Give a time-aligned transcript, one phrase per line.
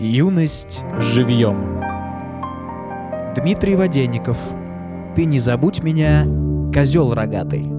[0.00, 1.78] Юность живьем.
[3.36, 4.38] Дмитрий Воденников.
[5.14, 6.24] Ты не забудь меня,
[6.72, 7.70] козел рогатый.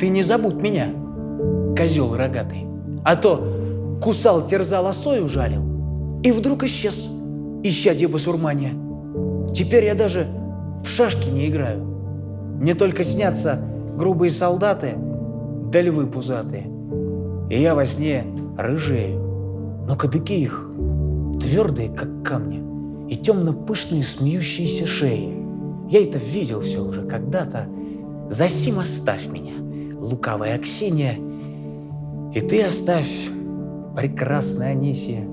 [0.00, 0.88] Ты не забудь меня,
[1.76, 2.66] козел рогатый.
[3.04, 6.20] А то кусал, терзал, осой ужалил.
[6.22, 7.06] И вдруг исчез,
[7.62, 8.72] исчадье басурмания.
[9.52, 10.28] Теперь я даже
[10.82, 11.84] в шашки не играю.
[12.62, 13.60] Мне только снятся
[13.94, 14.94] грубые солдаты
[15.70, 16.64] да львы пузатые.
[17.50, 18.24] И я во сне
[18.56, 19.20] рыжею.
[19.86, 20.66] Но кадыки их
[21.42, 22.62] твердые, как камни,
[23.10, 25.36] и темно-пышные смеющиеся шеи.
[25.90, 27.68] Я это видел все уже когда-то.
[28.30, 29.52] Засим оставь меня,
[29.98, 31.14] лукавая Аксинья,
[32.34, 33.28] и ты оставь,
[33.94, 35.28] прекрасная Анисия.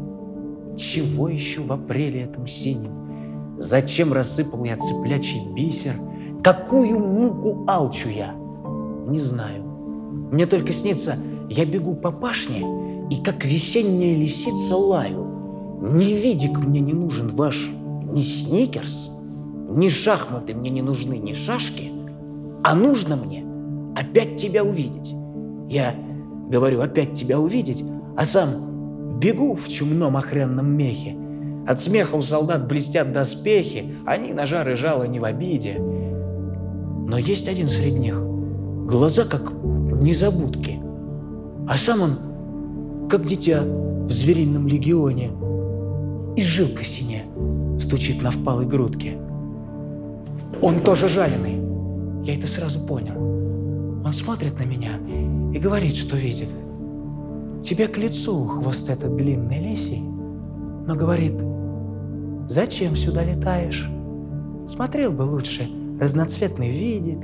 [0.76, 3.58] Чего еще в апреле этом синем?
[3.60, 5.94] Зачем рассыпал я цыплячий бисер?
[6.44, 8.34] Какую муку алчу я?
[9.08, 9.64] Не знаю.
[10.32, 11.16] Мне только снится,
[11.50, 12.66] я бегу по пашне
[13.10, 15.29] и как весенняя лисица лаю.
[15.82, 17.72] Ни видик мне не нужен ваш,
[18.04, 19.12] ни сникерс,
[19.70, 21.92] ни шахматы мне не нужны, ни шашки,
[22.64, 23.46] а нужно мне
[23.96, 25.16] опять тебя увидеть.
[25.70, 25.96] Я
[26.50, 27.86] говорю, опять тебя увидеть,
[28.18, 31.16] а сам бегу в чумном охренном мехе.
[31.66, 35.78] От смеха у солдат блестят доспехи, они на жар и жало не в обиде.
[35.80, 40.82] Но есть один среди них, глаза как незабудки,
[41.70, 45.32] а сам он как дитя в зверином легионе–
[46.40, 47.26] и жилка синяя
[47.78, 49.18] стучит на впалой грудке.
[50.62, 51.60] Он тоже жаленый.
[52.24, 53.18] Я это сразу понял.
[54.06, 54.92] Он смотрит на меня
[55.54, 56.48] и говорит, что видит.
[57.62, 61.34] Тебе к лицу хвост этот длинный лисий, но говорит,
[62.48, 63.90] зачем сюда летаешь?
[64.66, 65.68] Смотрел бы лучше
[66.00, 67.20] разноцветный видик,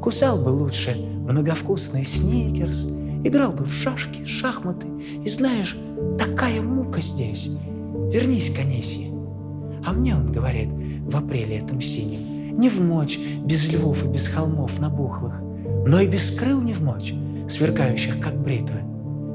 [0.00, 2.84] кусал бы лучше многовкусный сникерс,
[3.24, 4.86] играл бы в шашки, шахматы.
[5.24, 5.76] И знаешь,
[6.16, 7.50] такая мука здесь,
[8.12, 9.10] Вернись к Анисии.
[9.84, 10.68] А мне он говорит
[11.04, 15.34] в апреле этом синем, не в мочь без львов и без холмов набухлых,
[15.86, 17.14] но и без крыл не в мочь,
[17.48, 18.78] сверкающих как бритвы.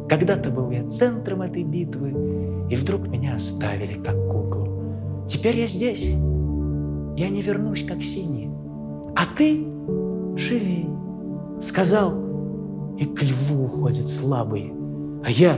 [0.07, 5.25] Когда-то был я центром этой битвы, и вдруг меня оставили как куклу.
[5.28, 8.50] Теперь я здесь, я не вернусь как синий,
[9.16, 9.66] а ты
[10.38, 10.85] живи,
[11.62, 12.13] сказал,
[12.97, 14.72] и к льву уходят слабые,
[15.25, 15.57] а я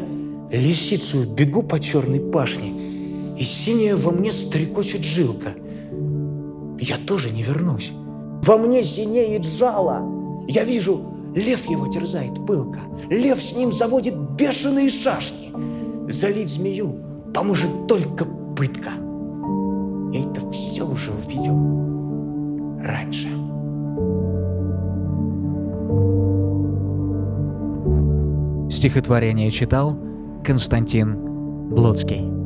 [0.52, 2.74] лисицу бегу по черной пашне,
[3.40, 5.54] и синяя во мне стрекочет жилка.
[6.78, 7.92] Я тоже не вернусь.
[8.44, 10.04] Во мне синеет жало.
[10.48, 11.02] Я вижу,
[11.34, 12.80] лев его терзает пылко.
[13.10, 15.54] Лев с ним заводит бешеные шашни.
[16.12, 16.98] Залить змею
[17.34, 18.26] поможет только
[18.58, 18.92] пытка.
[20.12, 21.56] Я это все уже увидел
[22.84, 23.30] раньше.
[28.70, 29.98] Стихотворение читал
[30.44, 32.39] Константин Блодский.